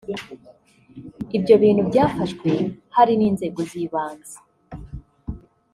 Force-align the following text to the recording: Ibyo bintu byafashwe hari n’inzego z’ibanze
Ibyo 1.37 1.55
bintu 1.63 1.81
byafashwe 1.89 2.49
hari 2.95 3.13
n’inzego 3.19 3.59
z’ibanze 3.69 4.35